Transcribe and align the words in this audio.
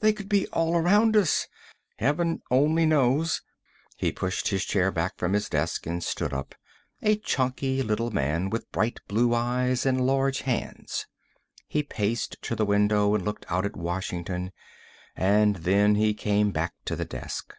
"They 0.00 0.12
could 0.12 0.28
be 0.28 0.48
all 0.48 0.76
around 0.76 1.16
us. 1.16 1.46
Heaven 2.00 2.42
only 2.50 2.84
knows." 2.84 3.42
He 3.96 4.10
pushed 4.10 4.48
his 4.48 4.64
chair 4.64 4.90
back 4.90 5.16
from 5.16 5.34
his 5.34 5.48
desk 5.48 5.86
and 5.86 6.02
stood 6.02 6.32
up 6.32 6.56
a 7.00 7.14
chunky 7.14 7.80
little 7.84 8.10
man 8.10 8.50
with 8.50 8.72
bright 8.72 8.98
blue 9.06 9.32
eyes 9.34 9.86
and 9.86 10.04
large 10.04 10.40
hands. 10.40 11.06
He 11.68 11.84
paced 11.84 12.42
to 12.42 12.56
the 12.56 12.66
window 12.66 13.14
and 13.14 13.24
looked 13.24 13.46
out 13.48 13.64
at 13.64 13.76
Washington, 13.76 14.50
and 15.14 15.54
then 15.54 15.94
he 15.94 16.12
came 16.12 16.50
back 16.50 16.74
to 16.86 16.96
the 16.96 17.04
desk. 17.04 17.54